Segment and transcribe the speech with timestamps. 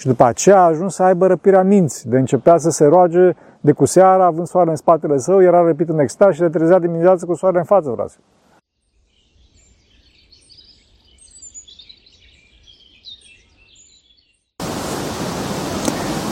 [0.00, 3.72] Și după aceea a ajuns să aibă răpirea minții, de începea să se roage de
[3.72, 7.26] cu seara, având soarele în spatele său, era răpit în extaz și le trezea dimineața
[7.26, 8.12] cu soarele în față, frate.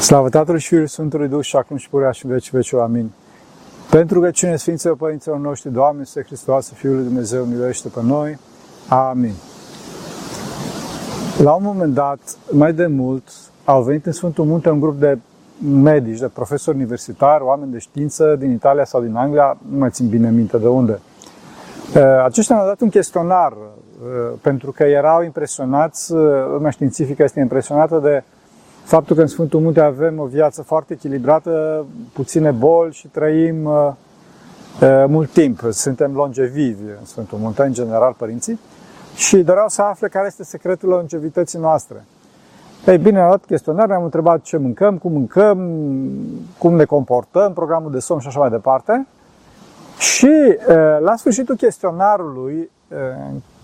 [0.00, 2.72] Slavă Tatălui și Fiului Sfântului Duh și acum și purea și în veci veci.
[2.72, 3.10] Amin.
[3.90, 8.38] Pentru că cine Sfinților Părinților noștri, Doamne, Să Hristos, Fiul lui Dumnezeu, miluiește pe noi.
[8.88, 9.34] Amin.
[11.42, 12.18] La un moment dat,
[12.50, 13.22] mai de mult,
[13.70, 15.18] au venit în Sfântul Munte un grup de
[15.72, 20.09] medici, de profesori universitari, oameni de știință din Italia sau din Anglia, nu mai țin
[20.09, 21.00] bine minte de unde.
[21.96, 26.20] Uh, aceștia mi-au dat un chestionar uh, pentru că erau impresionați, uh,
[26.52, 28.23] lumea științifică este impresionată de
[28.84, 33.92] faptul că în Sfântul Munte avem o viață foarte echilibrată, puține boli și trăim uh,
[34.82, 35.60] uh, mult timp.
[35.70, 38.60] Suntem longevivi în Sfântul Munte, în general, părinții,
[39.14, 42.04] și doreau să afle care este secretul longevității noastre.
[42.87, 45.59] Ei bine, am luat chestionar, am întrebat ce mâncăm, cum mâncăm,
[46.59, 49.07] cum ne comportăm, programul de somn și așa mai departe.
[49.98, 52.71] Și uh, la sfârșitul chestionarului,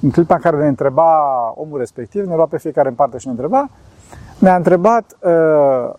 [0.00, 1.12] în clipa în care ne întreba
[1.56, 3.68] omul respectiv, ne lua pe fiecare în parte și ne întreba,
[4.38, 5.94] ne-a întrebat, uh,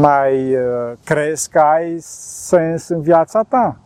[0.00, 3.76] mai uh, crezi că ai sens în viața ta?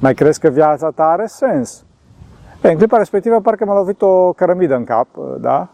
[0.00, 1.84] Mai crezi că viața ta are sens?
[2.62, 5.68] E, în clipa respectivă parcă m-a lovit o cărămidă în cap, uh, da?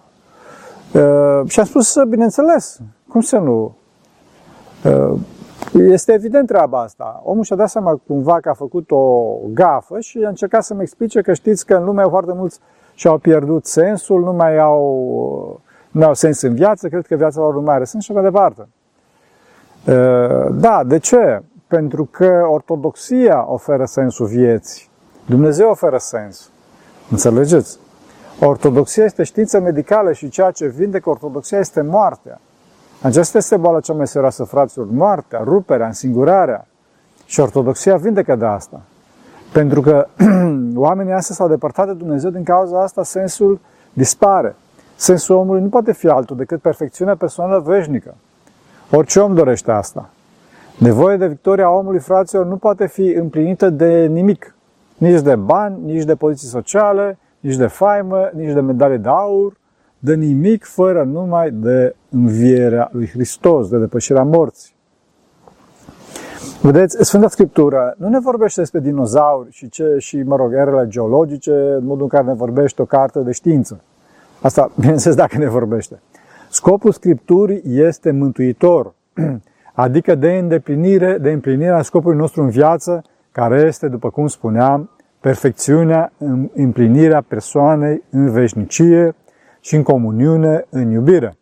[1.46, 3.76] Și am spus, bineînțeles, cum să nu?
[5.72, 7.22] Este evident treaba asta.
[7.24, 11.20] Omul și-a dat seama cumva că a făcut o gafă și a încercat să-mi explice
[11.20, 12.58] că știți că în lume foarte mulți
[12.94, 17.54] și-au pierdut sensul, nu mai au nu au sens în viață, cred că viața lor
[17.54, 18.68] nu mai are sens și mai departe.
[20.50, 21.42] Da, de ce?
[21.66, 24.88] Pentru că ortodoxia oferă sensul vieții.
[25.26, 26.50] Dumnezeu oferă sens.
[27.10, 27.78] Înțelegeți?
[28.40, 32.40] Ortodoxia este știință medicală și ceea ce vindecă ortodoxia este moartea.
[33.02, 36.66] Aceasta este boala cea mai serioasă, fraților, moartea, ruperea, însingurarea.
[37.24, 38.80] Și ortodoxia vindecă de asta.
[39.52, 40.06] Pentru că
[40.74, 43.60] oamenii astăzi s-au depărtat de Dumnezeu, din cauza asta sensul
[43.92, 44.56] dispare.
[44.96, 48.14] Sensul omului nu poate fi altul decât perfecțiunea personală veșnică.
[48.90, 50.10] Orice om dorește asta.
[50.78, 54.54] Nevoia de victoria omului, fraților, nu poate fi împlinită de nimic.
[54.96, 59.56] Nici de bani, nici de poziții sociale, nici de faimă, nici de medalie de aur,
[59.98, 64.74] de nimic fără numai de învierea lui Hristos, de depășirea morții.
[66.62, 71.50] Vedeți, Sfânta Scriptură nu ne vorbește despre dinozauri și, ce, și mă rog, erele geologice,
[71.50, 73.80] în modul în care ne vorbește o carte de știință.
[74.40, 76.00] Asta, bineînțeles, dacă ne vorbește.
[76.50, 78.94] Scopul Scripturii este mântuitor,
[79.72, 83.02] adică de îndeplinire, de împlinirea scopului nostru în viață,
[83.32, 84.90] care este, după cum spuneam,
[85.26, 89.14] perfecțiunea în împlinirea persoanei în veșnicie
[89.60, 91.36] și în comuniune, în iubire.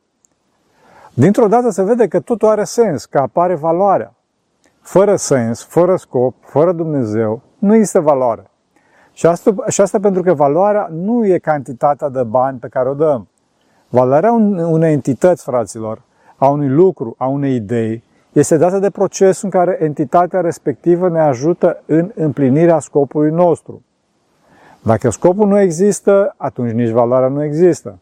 [1.15, 4.15] Dintr-o dată se vede că totul are sens, că apare valoarea.
[4.81, 8.51] Fără sens, fără scop, fără Dumnezeu, nu există valoare.
[9.13, 12.95] Și asta, și asta pentru că valoarea nu e cantitatea de bani pe care o
[12.95, 13.29] dăm.
[13.89, 16.03] Valoarea unei entități, fraților,
[16.37, 18.03] a unui lucru, a unei idei,
[18.35, 23.83] este dată de procesul în care entitatea respectivă ne ajută în împlinirea scopului nostru.
[24.83, 27.99] Dacă scopul nu există, atunci nici valoarea nu există.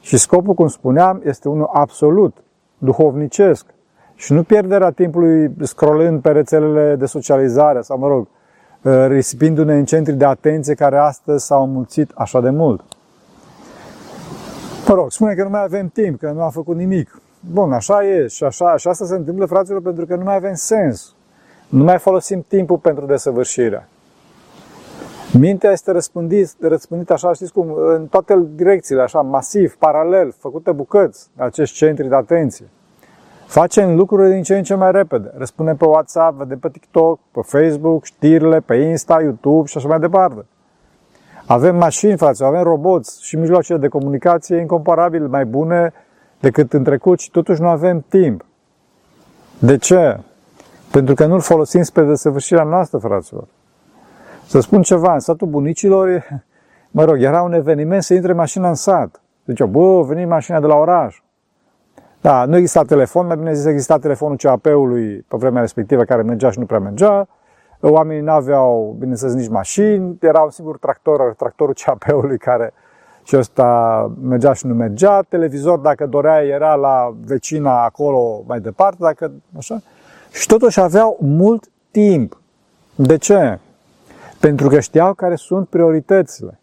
[0.00, 2.36] Și scopul, cum spuneam, este unul absolut,
[2.78, 3.66] duhovnicesc.
[4.14, 8.28] Și nu pierderea timpului scrollând pe rețelele de socializare sau, mă rog,
[8.82, 12.80] Uh, risipindu-ne în centri de atenție care astăzi s-au mulțit așa de mult.
[14.88, 17.20] Mă rog, spune că nu mai avem timp, că nu am făcut nimic.
[17.40, 20.54] Bun, așa e și, așa, și asta se întâmplă, fraților, pentru că nu mai avem
[20.54, 21.14] sens.
[21.68, 23.88] Nu mai folosim timpul pentru desăvârșire.
[25.38, 31.30] Mintea este răspândită, răspândită așa, știți cum, în toate direcțiile, așa, masiv, paralel, făcute bucăți,
[31.36, 32.66] acești centri de atenție.
[33.46, 35.32] Facem lucrurile din ce în ce mai repede.
[35.36, 39.98] Răspundem pe WhatsApp, vedem pe TikTok, pe Facebook, știrile, pe Insta, YouTube și așa mai
[39.98, 40.44] departe.
[41.46, 45.92] Avem mașini, frate, avem roboți și mijloace de comunicație incomparabil mai bune
[46.40, 48.44] decât în trecut și totuși nu avem timp.
[49.58, 50.20] De ce?
[50.90, 53.44] Pentru că nu-l folosim spre desăvârșirea noastră, fraților.
[54.46, 56.28] Să spun ceva, în satul bunicilor,
[56.90, 59.20] mă rog, era un eveniment să intre mașina în sat.
[59.44, 61.22] Deci, bă, veni mașina de la oraș.
[62.20, 66.50] Da, nu exista telefon, mai bine zis, exista telefonul CAP-ului pe vremea respectivă care mergea
[66.50, 67.28] și nu prea mergea.
[67.80, 72.72] Oamenii nu aveau, bineînțeles, nici mașini, era un singur tractor, tractorul CAP-ului care
[73.28, 75.22] și ăsta mergea și nu mergea.
[75.22, 79.80] Televizor, dacă dorea, era la vecina acolo mai departe, dacă așa.
[80.32, 82.40] Și totuși aveau mult timp.
[82.94, 83.58] De ce?
[84.40, 86.60] Pentru că știau care sunt prioritățile,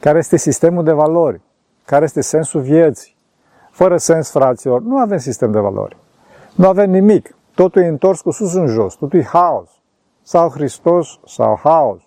[0.00, 1.40] care este sistemul de valori,
[1.84, 3.16] care este sensul vieții
[3.70, 5.96] fără sens, fraților, nu avem sistem de valori.
[6.54, 7.36] Nu avem nimic.
[7.54, 8.94] Totul e întors cu sus în jos.
[8.94, 9.68] Totul e haos.
[10.22, 12.00] Sau Hristos, sau haos.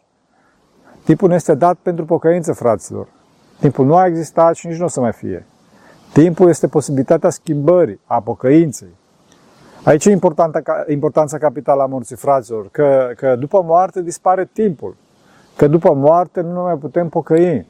[1.04, 3.08] Timpul ne este dat pentru pocăință, fraților.
[3.60, 5.46] Timpul nu a existat și nici nu o să mai fie.
[6.14, 8.96] Timpul este posibilitatea schimbării, a pocăinței.
[9.84, 14.96] Aici e importanța, importanța capitală a morții, fraților, că, că după moarte dispare timpul,
[15.56, 17.68] că după moarte nu ne mai putem pocăi.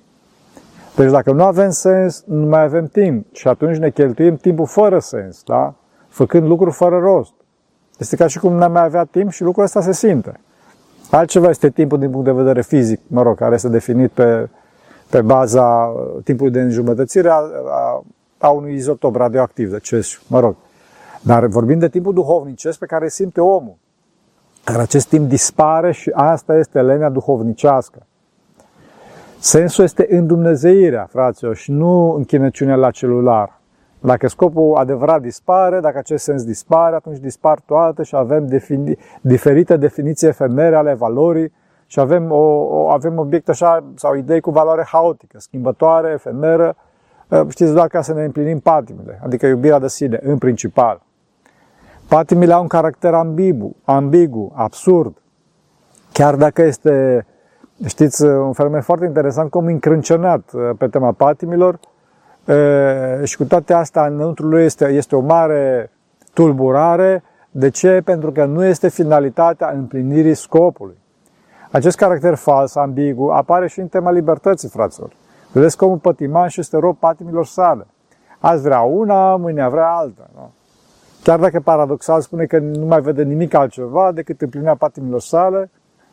[0.95, 4.99] Deci dacă nu avem sens, nu mai avem timp și atunci ne cheltuim timpul fără
[4.99, 5.73] sens, da?
[6.07, 7.33] făcând lucruri fără rost.
[7.97, 10.39] Este ca și cum n-am mai avea timp și lucrul ăsta se simte.
[11.11, 14.49] Altceva este timpul din punct de vedere fizic, mă rog, care este definit pe,
[15.09, 15.93] pe baza
[16.23, 17.35] timpului de înjumătățire a,
[17.69, 18.03] a,
[18.37, 20.55] a unui izotop radioactiv de cesiu, mă rog.
[21.21, 23.77] Dar vorbim de timpul duhovnicesc pe care îl simte omul.
[24.63, 28.05] Dar acest timp dispare și asta este lenea duhovnicească.
[29.39, 33.61] Sensul este îndumnezeirea, fraților, și nu închinăciunea la celular.
[33.99, 39.77] Dacă scopul adevărat dispare, dacă acest sens dispare, atunci dispar toate și avem defini- diferite
[39.77, 41.51] definiții efemere ale valorii
[41.87, 46.75] și avem, o, o, avem obiecte așa sau idei cu valoare haotică, schimbătoare, efemeră,
[47.49, 51.01] știți, doar ca să ne împlinim patimile, adică iubirea de sine, în principal.
[52.07, 55.17] Patimile au un caracter ambigu, ambigu, absurd.
[56.11, 57.25] Chiar dacă este,
[57.85, 61.79] știți, un fenomen foarte interesant, cum încrâncenat uh, pe tema patimilor,
[62.45, 65.91] uh, și cu toate astea, înăuntru lui este, este o mare
[66.33, 67.23] tulburare.
[67.51, 68.01] De ce?
[68.05, 70.97] Pentru că nu este finalitatea împlinirii scopului.
[71.71, 75.11] Acest caracter fals, ambigu, apare și în tema libertății, fraților.
[75.51, 77.87] Vedeți cum un pătiman și este rob patimilor sale.
[78.39, 80.29] Azi vrea una, mâine vrea alta.
[80.35, 80.51] Nu?
[81.23, 85.71] Chiar dacă paradoxal spune că nu mai vede nimic altceva decât împlinirea patimilor sale,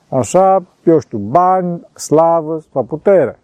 [0.09, 3.39] așa, eu știu, bani, slavă sau putere.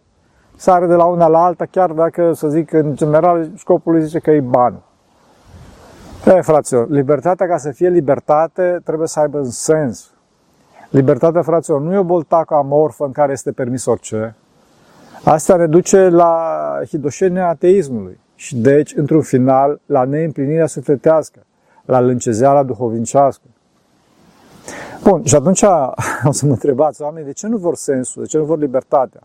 [0.57, 4.19] Sare de la una la alta, chiar dacă, să zic, în general, scopul îi zice
[4.19, 4.83] că e bani.
[6.27, 10.15] E, fraților, libertatea ca să fie libertate trebuie să aibă un sens.
[10.91, 14.37] Libertatea, fraților, nu e o boltacă amorfă în care este permis orice.
[15.25, 16.59] Asta ne duce la
[16.89, 21.41] hidoșenia ateismului și deci, într-un final, la neîmplinirea sufletească
[21.85, 23.43] la lâncezeala duhovnicească.
[25.03, 25.63] Bun, și atunci
[26.29, 29.21] o să mă întrebați, oameni, de ce nu vor sensul, de ce nu vor libertatea?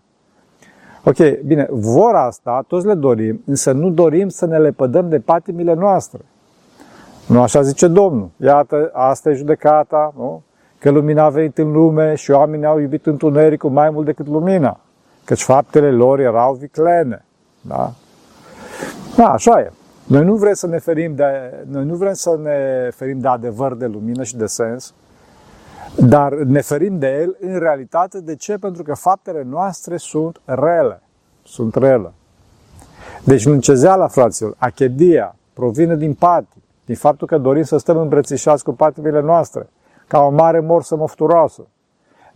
[1.04, 5.74] Ok, bine, vor asta, toți le dorim, însă nu dorim să ne lepădăm de patimile
[5.74, 6.20] noastre.
[7.28, 8.30] Nu așa zice Domnul.
[8.42, 10.44] Iată, asta e judecata, nu?
[10.80, 14.80] Că lumina a venit în lume și oamenii au iubit întunericul mai mult decât lumina.
[15.24, 17.26] Căci faptele lor erau viclene.
[17.62, 17.92] Da?
[19.16, 19.72] Da, așa e.
[20.08, 23.74] Noi nu vrem să ne ferim de, noi nu vrem să ne ferim de adevăr,
[23.74, 24.94] de lumină și de sens,
[25.98, 28.22] dar ne ferim de el în realitate.
[28.22, 28.58] De ce?
[28.58, 31.02] Pentru că faptele noastre sunt rele.
[31.44, 32.12] Sunt rele.
[33.24, 38.72] Deci luncezeala, fraților, achedia, provine din pati, din faptul că dorim să stăm îmbrățișați cu
[38.72, 39.70] patimile noastre,
[40.08, 41.68] ca o mare morsă mofturoasă.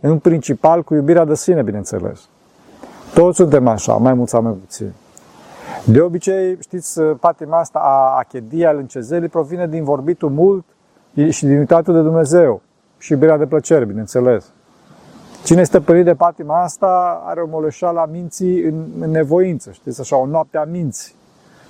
[0.00, 2.28] În principal cu iubirea de sine, bineînțeles.
[3.14, 4.92] Toți suntem așa, mai mulți sau mai puțin.
[5.84, 10.64] De obicei, știți, patima asta a achedia, al încezelii, provine din vorbitul mult
[11.28, 12.62] și din uitatul de Dumnezeu
[12.98, 14.52] și iubirea de plăcere, bineînțeles.
[15.44, 20.00] Cine este părit de patima asta are o moleșeală a minții în, în nevoință, știți,
[20.00, 21.14] așa, o noapte a minții,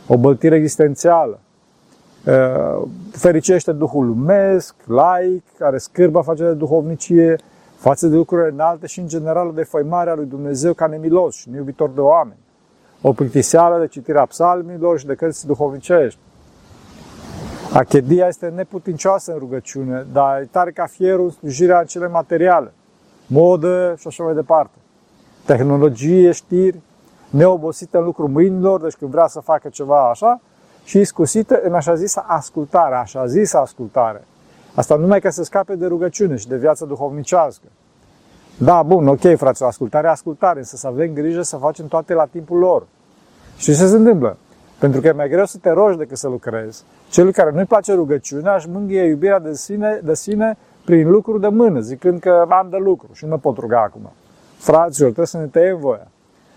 [0.06, 1.38] o băltire existențială.
[3.10, 7.36] Fericește Duhul lumesc, laic, care scârba face de duhovnicie,
[7.76, 11.90] față de lucrurile înalte și, în general, de făimarea lui Dumnezeu ca nemilos și neiubitor
[11.90, 12.38] de oameni
[13.02, 16.18] o plictiseală de citirea psalmilor și de cărți duhovnicești.
[17.72, 22.72] Achedia este neputincioasă în rugăciune, dar e tare ca fierul în slujirea în cele materiale,
[23.26, 24.74] modă și așa mai departe.
[25.44, 26.80] Tehnologie, știri,
[27.30, 30.40] neobosită în lucrul mâinilor, deci când vrea să facă ceva așa,
[30.84, 34.24] și iscusită în așa zisă ascultare, așa zisă ascultare.
[34.74, 37.64] Asta numai ca să scape de rugăciune și de viață duhovnicească.
[38.58, 42.58] Da, bun, ok, frate, ascultare, ascultare, însă să avem grijă să facem toate la timpul
[42.58, 42.86] lor.
[43.56, 44.36] Și ce se întâmplă?
[44.78, 46.84] Pentru că e mai greu să te rogi decât să lucrezi.
[47.10, 51.48] Celui care nu-i place rugăciunea își mângâie iubirea de sine, de sine prin lucruri de
[51.48, 54.10] mână, zicând că am de lucru și nu mă pot ruga acum.
[54.56, 56.06] Fraților, trebuie să ne tăiem voia.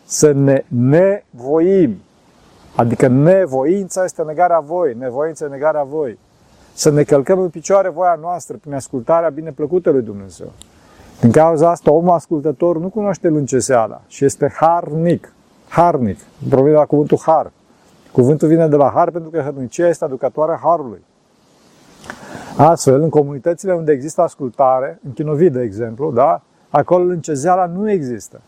[0.05, 1.97] Să ne nevoim.
[2.75, 6.19] Adică nevoința este negarea voi, nevoința este negarea voi.
[6.73, 10.51] Să ne călcăm în picioare voia noastră prin ascultarea bineplăcută lui Dumnezeu.
[11.19, 15.33] Din cauza asta, omul ascultător nu cunoaște lânceseala și este harnic.
[15.67, 16.19] Harnic.
[16.49, 17.51] Provine de la cuvântul har.
[18.11, 21.03] Cuvântul vine de la har pentru că hărnicia este aducătoarea harului.
[22.57, 26.41] Astfel, în comunitățile unde există ascultare, în Chinovid, de exemplu, da?
[26.69, 28.41] acolo lâncezeala nu există.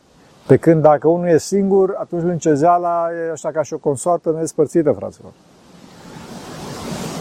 [0.47, 4.91] Pe când dacă unul e singur, atunci lâncezeala e așa ca și o consoartă nespărțită,
[4.91, 5.31] fraților.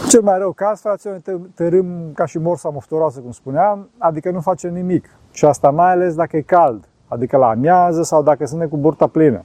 [0.09, 4.39] Cel mai rău caz, fraților, ne tărâm ca și morsa moftoroasă, cum spuneam, adică nu
[4.39, 5.09] facem nimic.
[5.31, 9.07] Și asta mai ales dacă e cald, adică la amiază sau dacă suntem cu burta
[9.07, 9.43] plină.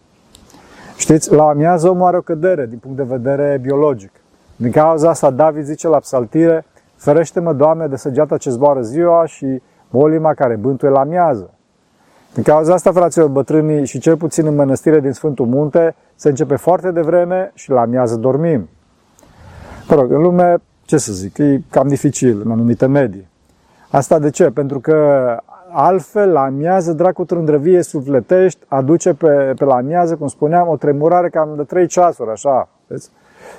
[0.96, 4.10] Știți, la amiază omul are o cădere din punct de vedere biologic.
[4.56, 9.62] Din cauza asta, David zice la psaltire, ferește-mă, Doamne, de săgeata ce zboară ziua și
[9.90, 11.50] bolima care bântuie la amiază.
[12.34, 16.56] Din cauza asta, fraților bătrânii, și cel puțin în mănăstire din Sfântul Munte, se începe
[16.56, 18.68] foarte devreme și la amiază dormim.
[19.88, 23.28] Mă rog, în lume, ce să zic, e cam dificil în anumite medii.
[23.90, 24.50] Asta de ce?
[24.50, 25.37] Pentru că
[25.72, 31.28] altfel, la amiază, dracu trândrăvie sufletești, aduce pe, pe la amiază, cum spuneam, o tremurare
[31.28, 33.10] cam de 3 ceasuri, așa, vezi?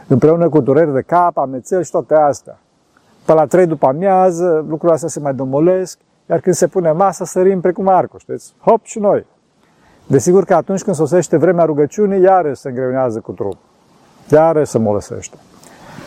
[0.07, 2.59] Împreună cu dureri de cap, amețel și toate astea.
[3.25, 5.99] Pe la 3 după amiază, lucrurile astea se mai domolesc,
[6.31, 8.53] iar când se pune masa, sărim precum arcul, știți?
[8.59, 9.25] Hop și noi.
[10.07, 13.57] Desigur că atunci când sosește vremea rugăciunii, iarăși se îngreunează cu trup.
[14.29, 15.37] Iarăși se molăsește.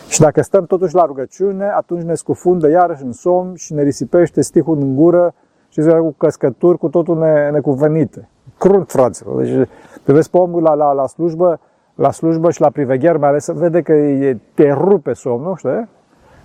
[0.07, 4.41] Și dacă stăm totuși la rugăciune, atunci ne scufundă iarăși în somn și ne risipește
[4.41, 5.33] stihul în gură
[5.69, 8.29] și se cu căscături cu totul ne, necuvenite.
[8.57, 9.41] Crunt, fraților.
[9.41, 9.67] Deci,
[10.03, 11.59] te vezi pe omul la, la, la slujbă,
[11.95, 15.87] la slujbă și la priveghere, mai ales să vede că e, te rupe somnul, știi?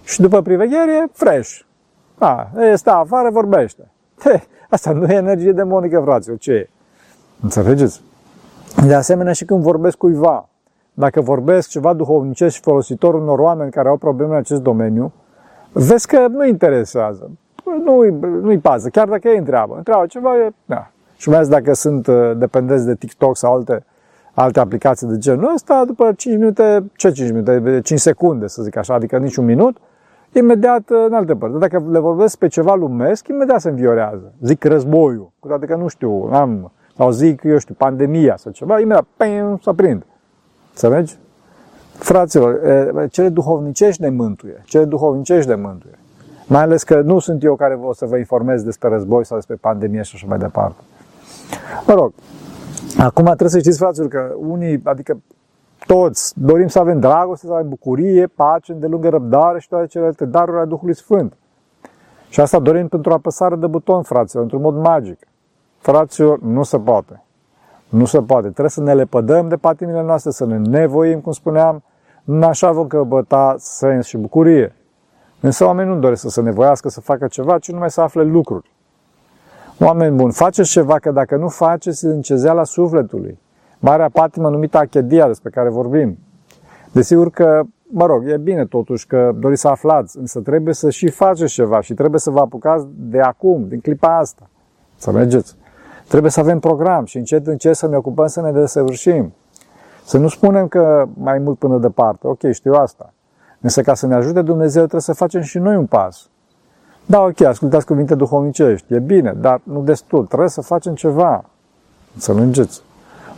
[0.04, 1.60] Și după priveghere e fresh.
[2.20, 3.90] A, stă afară, vorbește.
[4.18, 6.68] He, asta nu e energie demonică, fraților, ce e?
[7.42, 8.02] Înțelegeți?
[8.86, 10.48] De asemenea, și când vorbesc cuiva,
[10.94, 15.12] dacă vorbesc ceva duhovnicesc și folositor unor oameni care au probleme în acest domeniu,
[15.72, 17.30] vezi că nu interesează.
[17.84, 19.74] Nu-i, nu-i pasă, chiar dacă ei întreabă.
[19.76, 20.90] Întreabă ceva, e, da.
[21.16, 23.84] Și mai ales dacă sunt uh, dependenți de TikTok sau alte,
[24.34, 27.80] alte aplicații de genul ăsta, după 5 minute, ce 5 minute?
[27.80, 29.76] 5 secunde, să zic așa, adică nici un minut,
[30.32, 31.58] imediat uh, în alte părți.
[31.58, 34.32] Dacă le vorbesc pe ceva lumesc, imediat se înviorează.
[34.42, 38.80] Zic războiul, cu toate că nu știu, am, sau zic, eu știu, pandemia sau ceva,
[38.80, 40.02] imediat, ping, să prind.
[40.70, 41.18] Înțelegi?
[41.92, 42.60] Fraților,
[43.10, 44.62] cele duhovnicești ne mântuie.
[44.64, 45.98] Cele duhovnicești ne mântuie.
[46.46, 49.54] Mai ales că nu sunt eu care o să vă informez despre război sau despre
[49.54, 50.80] pandemie și așa mai departe.
[51.86, 52.12] Mă rog,
[52.98, 55.20] acum trebuie să știți, fraților, că unii, adică
[55.92, 60.24] toți, dorim să avem dragoste, să avem bucurie, pace, de lungă răbdare și toate celelalte
[60.24, 61.36] daruri ale Duhului Sfânt.
[62.28, 65.18] Și asta dorim pentru apăsare de buton, fraților, într-un mod magic.
[65.78, 67.24] Fraților, nu se poate.
[67.88, 68.48] Nu se poate.
[68.48, 71.82] Trebuie să ne lepădăm de patimile noastre, să ne nevoim, cum spuneam,
[72.24, 74.74] în așa vom căpăta sens și bucurie.
[75.40, 78.70] Însă oamenii nu doresc să se nevoiască să facă ceva, ci numai să afle lucruri.
[79.80, 83.38] Oameni buni, faceți ceva, că dacă nu faceți, încezeala sufletului.
[83.80, 86.18] Marea patimă numită achedia, despre care vorbim.
[86.92, 91.08] Desigur că, mă rog, e bine totuși că doriți să aflați, însă trebuie să și
[91.08, 94.48] faceți ceva și trebuie să vă apucați de acum, din clipa asta.
[94.96, 95.56] Să mergeți.
[96.08, 99.32] Trebuie să avem program și încet, încet să ne ocupăm să ne desăvârșim.
[100.04, 102.26] Să nu spunem că mai mult până departe.
[102.26, 103.12] Ok, știu asta.
[103.60, 106.28] Însă ca să ne ajute Dumnezeu trebuie să facem și noi un pas.
[107.06, 110.26] Da, ok, ascultați cuvinte duhovnicești, e bine, dar nu destul.
[110.26, 111.44] Trebuie să facem ceva.
[112.14, 112.82] Înțelegeți?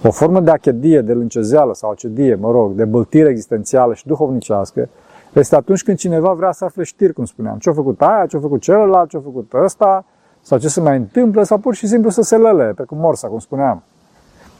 [0.05, 4.89] O formă de achedie, de lâncezeală sau acedie, mă rog, de băltire existențială și duhovnicească,
[5.33, 7.59] este atunci când cineva vrea să afle știri, cum spuneam.
[7.59, 10.05] Ce-a făcut aia, ce-a făcut celălalt, ce-a făcut ăsta,
[10.41, 13.29] sau ce se mai întâmplă, sau pur și simplu să se lele, pe cum morsa,
[13.29, 13.83] cum spuneam.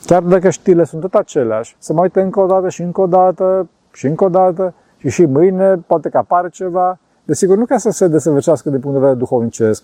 [0.05, 3.07] Chiar dacă știrile sunt tot aceleași, să mai uite încă o dată și încă o
[3.07, 6.99] dată și încă o dată și și mâine poate că apare ceva.
[7.25, 9.83] Desigur, nu ca să se desăvârșească din punct de vedere duhovnicesc,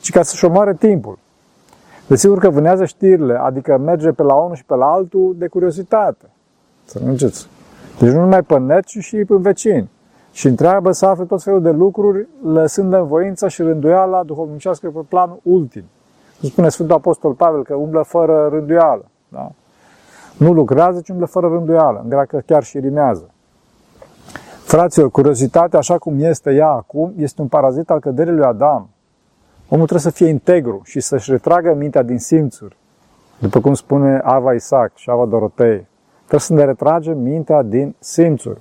[0.00, 1.18] ci ca să-și omoare timpul.
[2.06, 6.30] Desigur că vânează știrile, adică merge pe la unul și pe la altul de curiozitate.
[6.84, 7.48] Să nu înceți.
[7.98, 9.90] Deci nu numai pe net, ci și pe vecini
[10.36, 15.00] și întreabă să afle tot felul de lucruri, lăsând în voința și rânduiala duhovnicească pe
[15.08, 15.84] planul ultim.
[16.42, 19.04] Spune Sfântul Apostol Pavel că umblă fără rânduială.
[19.28, 19.50] Da?
[20.36, 22.00] Nu lucrează, ci umblă fără rânduială.
[22.02, 23.30] În greacă chiar și rimează.
[24.64, 28.88] Fraților, curiozitatea, așa cum este ea acum, este un parazit al căderii lui Adam.
[29.68, 32.76] Omul trebuie să fie integru și să-și retragă mintea din simțuri.
[33.38, 35.86] După cum spune Ava Isaac și Ava Dorotei.
[36.18, 38.60] Trebuie să ne retragem mintea din simțuri.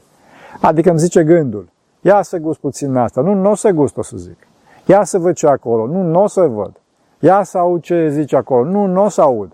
[0.62, 1.70] Adică îmi zice gândul,
[2.02, 3.22] ia să gust puțin asta.
[3.22, 4.38] Nu, nu o să gust, o să zic.
[4.86, 5.88] Ia să văd ce acolo.
[5.88, 6.72] Nu, nu o să văd.
[7.20, 8.70] Ia să aud ce zice acolo.
[8.70, 9.52] Nu, nu o să aud.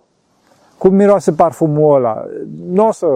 [0.77, 2.25] Cum miroase parfumul ăla.
[2.67, 3.07] Nu o să,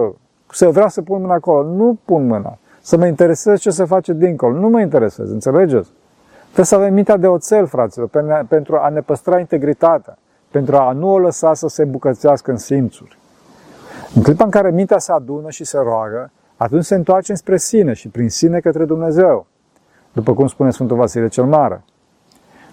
[0.50, 1.68] să vreau să pun mâna acolo.
[1.68, 2.58] Nu pun mâna.
[2.82, 4.58] Să mă interesez ce se face dincolo.
[4.58, 5.90] Nu mă interesez, înțelegeți?
[6.56, 8.08] Trebuie să avem mintea de oțel, fraților,
[8.48, 10.18] pentru a ne păstra integritatea,
[10.50, 13.18] pentru a nu o lăsa să se bucățească în simțuri.
[14.14, 17.92] În clipa în care mintea se adună și se roagă, atunci se întoarce spre sine
[17.92, 19.46] și prin sine către Dumnezeu,
[20.12, 21.84] după cum spune Sfântul Vasile cel Mare.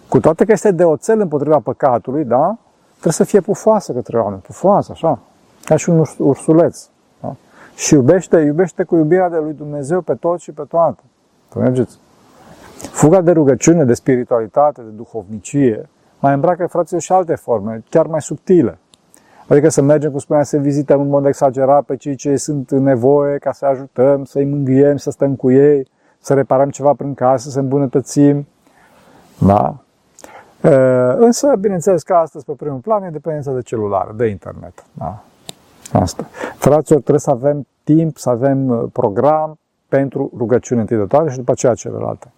[0.09, 2.57] Cu toate că este de oțel împotriva păcatului, da?
[2.91, 5.19] Trebuie să fie pufoasă către oameni, pufoasă, așa,
[5.63, 6.87] ca și un ursuleț.
[7.21, 7.35] Da?
[7.75, 11.01] Și iubește, iubește cu iubirea de lui Dumnezeu pe toți și pe toate.
[11.55, 11.97] Mergeți?
[12.91, 18.21] Fuga de rugăciune, de spiritualitate, de duhovnicie, mai îmbracă, fraților, și alte forme, chiar mai
[18.21, 18.77] subtile.
[19.47, 22.83] Adică să mergem, cum spuneam, să vizităm în mod exagerat pe cei ce sunt în
[22.83, 25.87] nevoie, ca să ajutăm, să-i mângâiem, să stăm cu ei,
[26.19, 28.47] să reparăm ceva prin casă, să îmbunătățim.
[29.39, 29.75] Da?
[31.17, 34.85] Însă, bineînțeles că astăzi, pe primul plan, e dependența de celular, de internet.
[34.93, 35.23] Da?
[35.93, 36.25] Asta.
[36.57, 41.37] Fraților, trebuie să avem timp, să avem uh, program pentru rugăciune întâi de toate și
[41.37, 42.31] după aceea celelalte.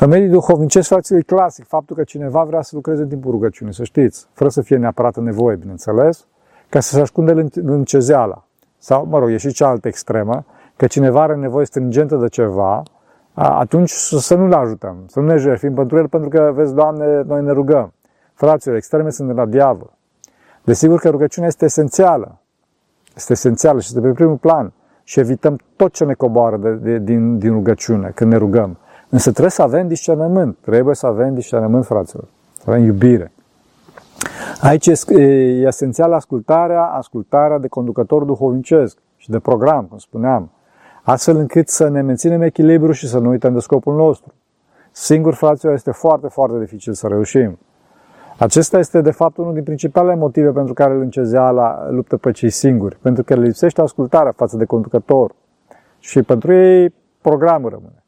[0.00, 3.74] În mediul duhovnicesc, fraților, e clasic faptul că cineva vrea să lucreze în timpul rugăciunii,
[3.74, 6.26] să știți, fără să fie neapărat în nevoie, bineînțeles,
[6.68, 8.44] ca să se ascunde în cezeala.
[8.78, 10.44] Sau, mă rog, e și cealaltă extremă,
[10.76, 12.82] că cineva are nevoie stringentă de ceva,
[13.34, 17.42] atunci să nu-l ajutăm, să nu ne jertfim pentru el, pentru că, vezi, Doamne, noi
[17.42, 17.92] ne rugăm.
[18.34, 19.92] Fraților, extreme sunt de la diavol.
[20.64, 22.40] Desigur că rugăciunea este esențială.
[23.16, 24.72] Este esențială și este pe primul plan.
[25.04, 28.78] Și evităm tot ce ne coboară de, de, din, din rugăciune când ne rugăm.
[29.08, 30.56] Însă trebuie să avem discernământ.
[30.60, 32.24] Trebuie să avem discernământ, fraților.
[32.58, 33.32] Să avem iubire.
[34.60, 34.92] Aici e
[35.66, 40.50] esențială ascultarea, ascultarea de conducător duhovnicesc și de program, cum spuneam,
[41.02, 44.34] astfel încât să ne menținem echilibru și să nu uităm de scopul nostru.
[44.92, 47.58] Singur, fraților, este foarte, foarte dificil să reușim.
[48.38, 52.96] Acesta este, de fapt, unul din principalele motive pentru care la luptă pe cei singuri,
[53.02, 55.34] pentru că le lipsește ascultarea față de conducător
[55.98, 58.05] și pentru ei programul rămâne.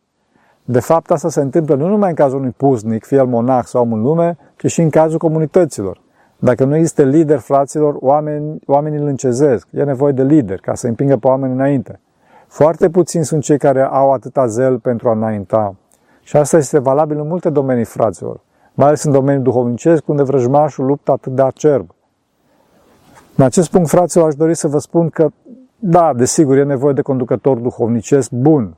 [0.70, 3.82] De fapt, asta se întâmplă nu numai în cazul unui puznic, fie el monah sau
[3.82, 6.00] om în lume, ci și în cazul comunităților.
[6.38, 9.68] Dacă nu există lider, fraților, oameni, oamenii îl încezesc.
[9.70, 12.00] E nevoie de lider ca să împingă pe oameni înainte.
[12.46, 15.75] Foarte puțini sunt cei care au atâta zel pentru a înainta.
[16.22, 18.40] Și asta este valabil în multe domenii, fraților
[18.78, 21.90] mai ales în domeniul duhovnicesc, unde vrăjmașul luptă atât de acerb.
[23.37, 25.28] În acest punct, fraților, aș dori să vă spun că,
[25.78, 28.76] da, desigur, e nevoie de conducător duhovnicesc bun.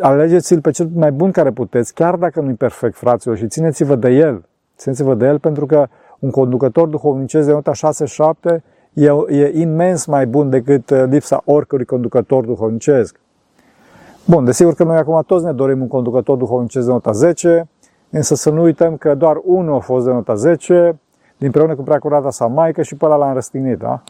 [0.00, 4.08] Alegeți-l pe cel mai bun care puteți, chiar dacă nu-i perfect, fraților, și țineți-vă de
[4.08, 4.44] el.
[4.76, 5.86] Țineți-vă de el pentru că
[6.18, 7.72] un conducător duhovnicesc de nota
[8.52, 13.20] 6-7 e, e imens mai bun decât uh, lipsa oricărui conducător duhovnicesc.
[14.24, 17.68] Bun, desigur că noi acum toți ne dorim un conducător duhovnicesc de nota 10,
[18.10, 20.98] Însă să nu uităm că doar unul a fost de nota 10,
[21.38, 24.02] împreună cu preacurata sa maică și pe ăla l-am răstignit, da?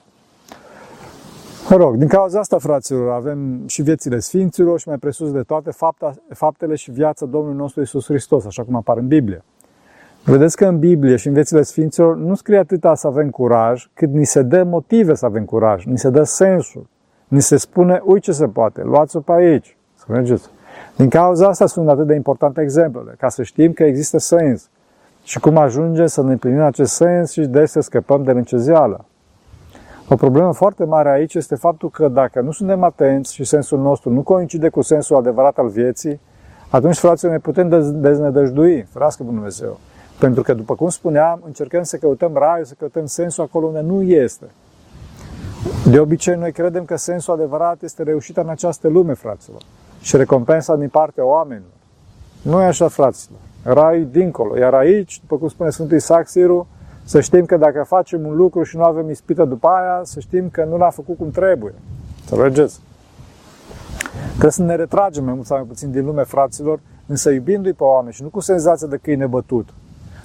[1.71, 5.71] Mă rog, din cauza asta, fraților, avem și viețile Sfinților și mai presus de toate
[5.71, 9.45] fapta, faptele și viața Domnului nostru Isus Hristos, așa cum apar în Biblie.
[10.25, 14.13] Vedeți că în Biblie și în viețile Sfinților nu scrie atâta să avem curaj, cât
[14.13, 16.87] ni se dă motive să avem curaj, ni se dă sensul.
[17.29, 20.49] Ni se spune, uite ce se poate, luați-o pe aici, să mergeți.
[20.97, 24.69] Din cauza asta sunt atât de importante exemplele, ca să știm că există sens
[25.23, 29.05] și cum ajunge să ne împlinim acest sens și de să scăpăm de încezeală.
[30.11, 34.11] O problemă foarte mare aici este faptul că dacă nu suntem atenți și sensul nostru
[34.11, 36.21] nu coincide cu sensul adevărat al vieții,
[36.71, 37.69] atunci, fraților, ne putem
[38.01, 39.79] deznădăjdui, frască Bună Dumnezeu.
[40.19, 44.03] Pentru că, după cum spuneam, încercăm să căutăm raiul, să căutăm sensul acolo unde nu
[44.03, 44.45] este.
[45.91, 49.61] De obicei, noi credem că sensul adevărat este reușita în această lume, fraților
[50.01, 51.71] și recompensa din partea oamenilor.
[52.43, 53.39] Nu e așa, fraților.
[53.63, 54.59] Rai dincolo.
[54.59, 56.67] Iar aici, după cum spune Sfântul Isaac Siru,
[57.09, 60.49] să știm că dacă facem un lucru și nu avem ispită după aia, să știm
[60.49, 61.75] că nu l-am făcut cum trebuie.
[62.21, 62.81] Înțelegeți?
[64.29, 67.83] Trebuie să ne retragem mai mult sau mai puțin din lume, fraților, însă iubindu-i pe
[67.83, 69.69] oameni și nu cu senzația de câine bătut,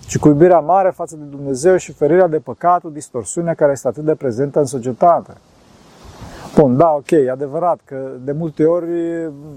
[0.07, 4.03] ci cu iubirea mare față de Dumnezeu și ferirea de păcatul, distorsiunea care este atât
[4.03, 5.33] de prezentă în societate.
[6.55, 8.87] Bun, da, ok, e adevărat că de multe ori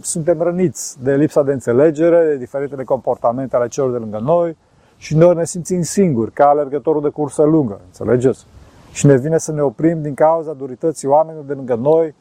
[0.01, 4.57] suntem răniți de lipsa de înțelegere, de diferitele comportamente ale celor de lângă noi
[4.97, 8.47] și noi ne simțim singuri, ca alergătorul de cursă lungă, înțelegeți?
[8.93, 12.15] Și ne vine să ne oprim din cauza durității oamenilor de lângă noi,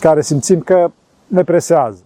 [0.00, 0.90] care simțim că
[1.26, 2.02] ne presează.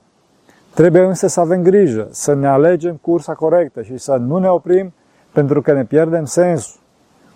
[0.75, 4.93] Trebuie însă să avem grijă, să ne alegem cursa corectă și să nu ne oprim
[5.33, 6.81] pentru că ne pierdem sensul.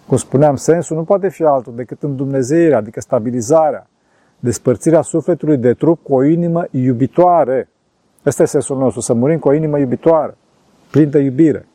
[0.06, 3.86] Cum spuneam, sensul nu poate fi altul decât în Dumnezeirea, adică stabilizarea,
[4.38, 7.68] despărțirea sufletului de trup cu o inimă iubitoare.
[8.26, 10.36] Ăsta este sensul nostru, să murim cu o inimă iubitoare,
[10.90, 11.66] plină de iubire.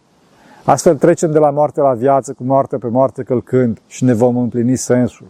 [0.65, 4.37] Astfel trecem de la moarte la viață, cu moarte pe moarte călcând și ne vom
[4.37, 5.27] împlini sensul.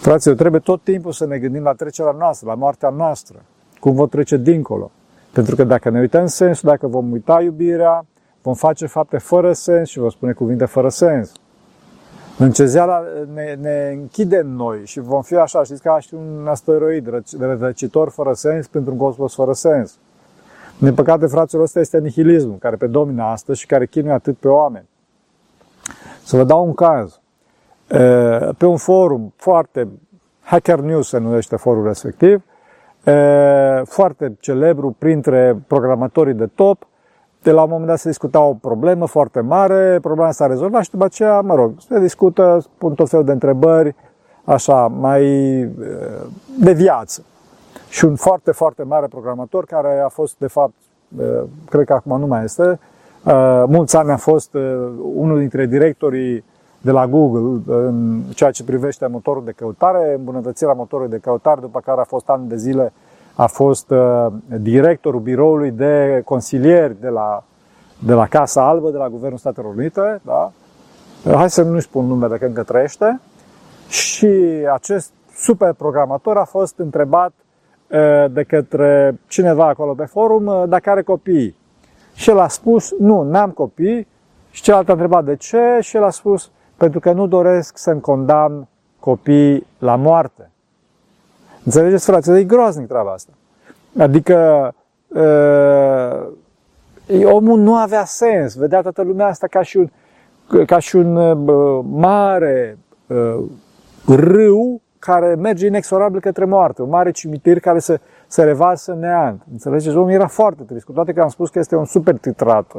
[0.00, 3.42] Fraților, trebuie tot timpul să ne gândim la trecerea noastră, la moartea noastră,
[3.80, 4.90] cum vom trece dincolo.
[5.32, 8.06] Pentru că dacă ne uităm în sensul, dacă vom uita iubirea,
[8.42, 11.32] vom face fapte fără sens și vom spune cuvinte fără sens.
[12.38, 13.02] Încezeala
[13.34, 17.08] ne, ne închide în noi și vom fi așa, știți, ca și un asteroid
[17.58, 19.98] răcitor fără sens pentru un cosmos fără sens.
[20.78, 24.88] Din păcate, fraților, ăsta este nihilismul care predomină astăzi și care chinuie atât pe oameni.
[26.24, 27.20] Să vă dau un caz.
[28.58, 29.88] Pe un forum foarte,
[30.42, 32.42] Hacker News se numește forul respectiv,
[33.84, 36.86] foarte celebru printre programatorii de top,
[37.42, 40.90] de la un moment dat se discuta o problemă foarte mare, problema s-a rezolvat și
[40.90, 43.94] după aceea, mă rog, se discută, pun tot felul de întrebări,
[44.44, 45.22] așa, mai
[46.58, 47.24] de viață.
[47.96, 50.72] Și un foarte, foarte mare programator care a fost, de fapt,
[51.68, 52.78] cred că acum nu mai este,
[53.66, 54.54] mulți ani a fost
[55.14, 56.44] unul dintre directorii
[56.80, 61.80] de la Google în ceea ce privește motorul de căutare, îmbunătățirea motorului de căutare, după
[61.80, 62.92] care a fost ani de zile
[63.34, 64.26] a fost uh,
[64.60, 67.44] directorul biroului de consilieri de la,
[67.98, 70.52] de la Casa Albă, de la Guvernul Statelor Unite, da?
[71.24, 73.20] hai să nu-i spun numele, că încă trăiește,
[73.88, 74.26] și
[74.72, 77.45] acest super programator a fost întrebat uh,
[78.30, 81.56] de către cineva acolo pe forum uh, dacă are copii.
[82.14, 84.06] Și el a spus, nu, n-am copii.
[84.50, 88.00] Și celălalt a întrebat de ce și el a spus, pentru că nu doresc să-mi
[88.00, 88.68] condamn
[89.00, 90.50] copiii la moarte.
[91.64, 92.38] Înțelegeți, frate?
[92.38, 93.32] E groaznic treaba asta.
[93.98, 94.74] Adică
[95.08, 96.26] uh,
[97.24, 98.54] omul nu avea sens.
[98.54, 99.90] Vedea toată lumea asta ca și un,
[100.66, 103.44] ca și un uh, mare uh,
[104.06, 109.42] râu care merge inexorabil către moarte, un mare cimitir care se, se revarsă neant.
[109.52, 109.96] Înțelegeți?
[109.96, 112.72] Omul era foarte trist, cu toate că am spus că este un super titrat.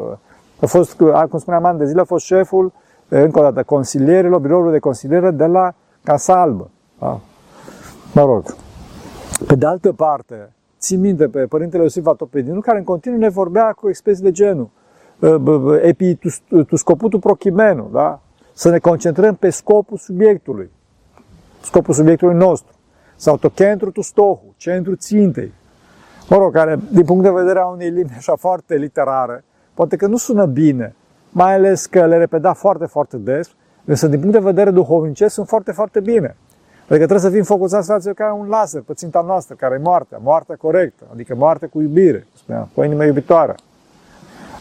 [0.61, 2.73] A fost, cum spuneam, an de zile, a fost șeful,
[3.07, 6.69] încă o dată, consilierilor, biroului de consiliere de la Casa Albă.
[6.99, 7.19] Da?
[8.13, 8.55] Mă rog.
[9.47, 13.71] Pe de altă parte, țin minte pe Părintele Iosif Atopedinu, care în continuu ne vorbea
[13.71, 14.69] cu expresii de genul
[15.81, 18.21] epi tu, tu scoputul prochimenu, da?
[18.53, 20.71] Să ne concentrăm pe scopul subiectului,
[21.67, 22.75] scopul subiectului nostru.
[23.15, 25.51] Sau to centru tu stohu, centru țintei.
[26.29, 30.07] Mă rog, care, din punct de vedere a unei limbi așa foarte literare, poate că
[30.07, 30.95] nu sună bine,
[31.29, 35.47] mai ales că le repeta foarte, foarte des, însă din punct de vedere duhovnicesc sunt
[35.47, 36.35] foarte, foarte bine.
[36.89, 40.19] Adică trebuie să fim focusați, fraților, ca un laser pe ținta noastră, care e moartea,
[40.23, 43.55] moartea corectă, adică moarte cu iubire, spuneam, cu o inimă iubitoare.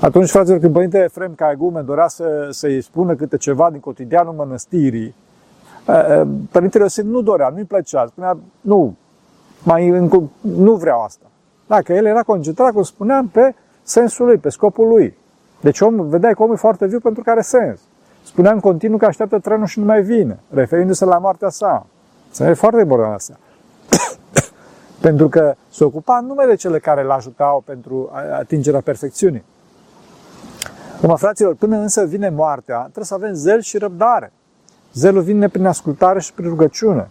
[0.01, 4.33] Atunci, fraților, când Părintele Efrem ca egumen dorea să, să-i spună câte ceva din cotidianul
[4.33, 5.15] mănăstirii,
[6.51, 8.97] Părintele Iosif nu dorea, nu-i plăcea, spunea, nu,
[9.63, 9.89] mai,
[10.41, 11.27] nu vreau asta.
[11.67, 15.17] Dacă el era concentrat, cum spuneam, pe sensul lui, pe scopul lui.
[15.61, 17.81] Deci om, vedeai că omul e foarte viu pentru că are sens.
[18.25, 21.87] Spuneam continuu că așteaptă trenul și nu mai vine, referindu-se la moartea sa.
[22.31, 23.39] Să foarte important asta.
[25.07, 29.45] pentru că se ocupa numai de cele care îl ajutau pentru atingerea perfecțiunii.
[31.01, 34.33] Cum fraților, până însă vine moartea, trebuie să avem zel și răbdare.
[34.97, 37.09] Zelul vine prin ascultare și prin rugăciune.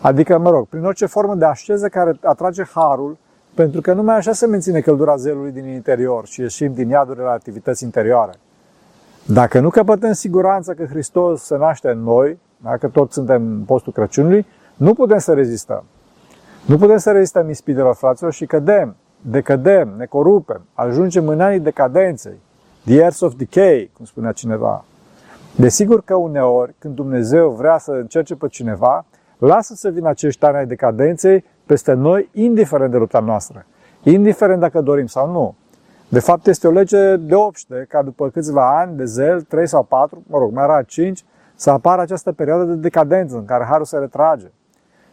[0.00, 3.16] Adică, mă rog, prin orice formă de așeză care atrage harul,
[3.54, 7.30] pentru că numai așa se menține căldura zelului din interior și ieșim din iadurile la
[7.30, 8.32] activități interioare.
[9.26, 13.92] Dacă nu căpătăm siguranța că Hristos se naște în noi, dacă toți suntem în postul
[13.92, 14.46] Crăciunului,
[14.76, 15.84] nu putem să rezistăm.
[16.66, 22.40] Nu putem să rezistăm ispitelor, fraților, și cădem, decădem, ne corupem, ajungem în anii decadenței,
[22.84, 24.84] the years of decay, cum spunea cineva.
[25.58, 29.04] Desigur că uneori, când Dumnezeu vrea să încerce pe cineva,
[29.38, 33.66] lasă să vină acești ani ai decadenței peste noi, indiferent de lupta noastră,
[34.02, 35.54] indiferent dacă dorim sau nu.
[36.08, 39.82] De fapt, este o lege de obște ca după câțiva ani de zel, 3 sau
[39.82, 43.84] 4, mă rog, mai rar 5, să apară această perioadă de decadență în care harul
[43.84, 44.50] se retrage.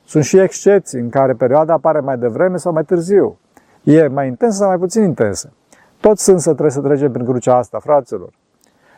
[0.06, 3.38] Sunt și excepții în care perioada apare mai devreme sau mai târziu.
[3.84, 5.54] E mai intensă sau mai puțin intensă.
[6.00, 8.30] Toți însă trebuie să trecem prin crucea asta, fraților.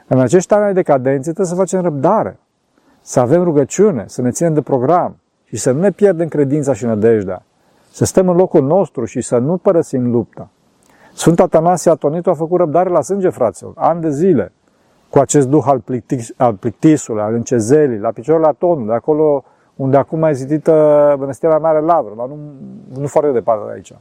[0.08, 2.40] În acești ani de decadențe trebuie să facem răbdare,
[3.02, 6.86] să avem rugăciune, să ne ținem de program și să nu ne pierdem credința și
[6.86, 7.44] nădejdea,
[7.92, 10.50] să stăm în locul nostru și să nu părăsim lupta.
[11.14, 14.52] Sfântul Atanasie Atonitu a făcut răbdare la sânge, fraților, ani de zile,
[15.10, 19.44] cu acest duh al, plictis, al plictisului, al încezelii, la piciorul Atonului, acolo
[19.76, 22.38] unde acum mai zidită Mănăstirea Mare Lavră, la nu,
[23.00, 23.94] nu foarte departe de aici.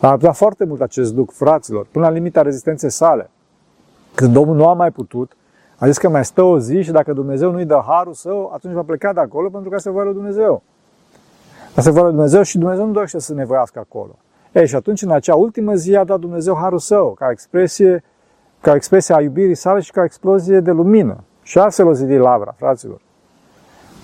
[0.00, 3.30] A răbdat foarte mult acest duh, fraților, până la limita rezistenței sale.
[4.18, 5.36] Când Domnul nu a mai putut,
[5.76, 8.74] a zis că mai stă o zi și dacă Dumnezeu nu-i dă harul său, atunci
[8.74, 10.62] va pleca de acolo pentru că se voia lui Dumnezeu.
[11.68, 14.18] Asta se voia lui Dumnezeu și Dumnezeu nu dorește să ne voiască acolo.
[14.52, 18.04] Ei, și atunci, în acea ultimă zi, a dat Dumnezeu harul său, ca expresie,
[18.60, 21.24] ca expresie a iubirii sale și ca explozie de lumină.
[21.42, 23.00] Și astfel o zidi lavra, fraților.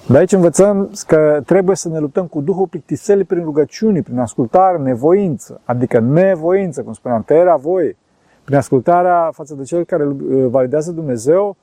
[0.09, 4.79] De aici învățăm că trebuie să ne luptăm cu Duhul plictiselii prin rugăciuni, prin ascultare,
[4.79, 7.97] nevoință, adică nevoință, cum spuneam, tăierea voie,
[8.45, 11.57] prin ascultarea față de cel care îl validează Dumnezeu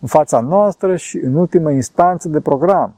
[0.00, 2.94] în fața noastră și în ultimă instanță de program.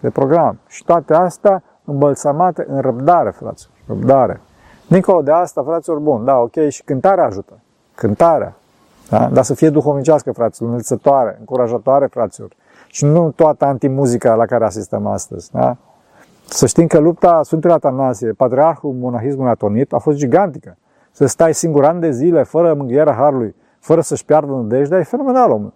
[0.00, 0.58] De program.
[0.68, 3.74] Și toate astea îmbălsamate în răbdare, fraților.
[3.86, 4.40] Răbdare.
[4.86, 7.52] Dincolo de asta, fraților, bun, da, ok, și cântarea ajută.
[7.94, 8.54] Cântarea.
[9.10, 9.28] Da?
[9.32, 12.50] Dar să fie duhovnicească, fraților, înălțătoare, încurajatoare, fraților.
[12.86, 15.50] Și nu toată antimuzica la care asistăm astăzi.
[15.52, 15.76] Da?
[16.48, 20.76] Să știm că lupta Sfântului Atanasie, patriarhul monahismului atonit, a fost gigantică.
[21.10, 25.50] Să stai singur ani de zile, fără mângâierea Harului, fără să-și piardă nădejdea, e fenomenal,
[25.50, 25.72] omul.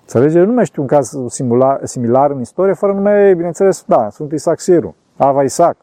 [0.00, 0.38] Înțelege?
[0.38, 4.32] Eu nu mai știu un caz similar, similar în istorie, fără nume, bineînțeles, da, sunt
[4.32, 5.76] Isaac Siru, Ava Isaac.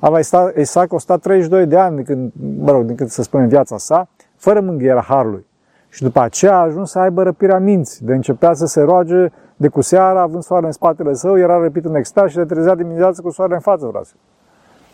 [0.00, 0.18] Ava
[0.56, 3.78] Isaac a stat 32 de ani, de când, mă rog, din când să spunem viața
[3.78, 5.46] sa, fără mângâierea Harului.
[5.88, 9.68] Și după aceea a ajuns să aibă răpirea minții, de începea să se roage de
[9.68, 13.22] cu seara, având soarele în spatele său, era răpit în extaz și le trezea dimineața
[13.22, 14.08] cu soarele în față, frate.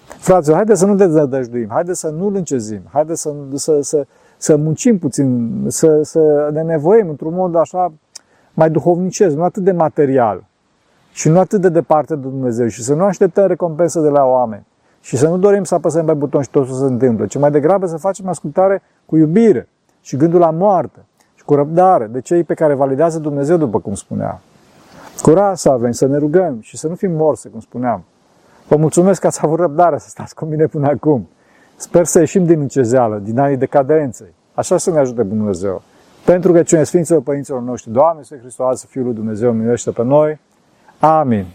[0.07, 4.99] Fraților, haideți să nu dezădăjduim, haideți să nu-l încezim, haideți să, să, să, să muncim
[4.99, 7.93] puțin, să, să ne nevoim într-un mod așa
[8.55, 10.45] mai duhovnicesc, nu atât de material
[11.13, 14.67] și nu atât de departe de Dumnezeu și să nu așteptăm recompensă de la oameni
[15.01, 17.51] și să nu dorim să apăsăm pe buton și tot să se întâmplă, ci mai
[17.51, 19.69] degrabă să facem ascultare cu iubire
[20.01, 23.95] și gândul la moarte și cu răbdare de cei pe care validează Dumnezeu, după cum
[23.95, 24.41] spunea.
[25.23, 28.05] Curaj să avem, să ne rugăm și să nu fim morse, cum spuneam.
[28.69, 31.29] Vă mulțumesc că ați avut răbdare să stați cu mine până acum.
[31.77, 34.35] Sper să ieșim din încezeală, din anii decadenței.
[34.55, 35.83] Așa să ne ajute Dumnezeu.
[36.25, 40.41] Pentru că cine Sfinților Părinților noștri, Doamne, Să Hristos, Fiul lui Dumnezeu, miluiește pe noi.
[40.99, 41.47] Amin.